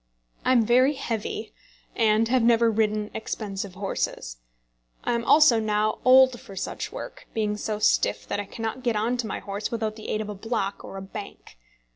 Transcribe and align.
I 0.43 0.53
am 0.53 0.65
very 0.65 0.95
heavy, 0.95 1.53
and 1.95 2.27
have 2.27 2.41
never 2.41 2.71
ridden 2.71 3.11
expensive 3.13 3.75
horses. 3.75 4.37
I 5.03 5.13
am 5.13 5.23
also 5.23 5.59
now 5.59 5.99
old 6.03 6.39
for 6.41 6.55
such 6.55 6.91
work, 6.91 7.27
being 7.35 7.55
so 7.55 7.77
stiff 7.77 8.27
that 8.27 8.39
I 8.39 8.45
cannot 8.45 8.81
get 8.81 8.95
on 8.95 9.15
to 9.17 9.27
my 9.27 9.37
horse 9.37 9.69
without 9.69 9.95
the 9.97 10.09
aid 10.09 10.19
of 10.19 10.29
a 10.29 10.33
block 10.33 10.83
or 10.83 10.97
a 10.97 11.03
bank. 11.03 11.55